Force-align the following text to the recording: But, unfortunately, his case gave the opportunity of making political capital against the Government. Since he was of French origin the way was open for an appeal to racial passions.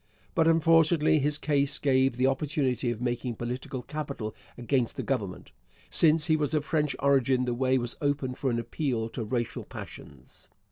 But, 0.33 0.47
unfortunately, 0.47 1.19
his 1.19 1.37
case 1.37 1.77
gave 1.77 2.17
the 2.17 2.25
opportunity 2.25 2.89
of 2.89 3.03
making 3.03 3.35
political 3.35 3.83
capital 3.83 4.33
against 4.57 4.95
the 4.97 5.03
Government. 5.03 5.51
Since 5.91 6.25
he 6.25 6.35
was 6.35 6.55
of 6.55 6.65
French 6.65 6.95
origin 6.97 7.45
the 7.45 7.53
way 7.53 7.77
was 7.77 7.97
open 8.01 8.33
for 8.33 8.49
an 8.49 8.57
appeal 8.57 9.09
to 9.09 9.23
racial 9.23 9.63
passions. 9.63 10.49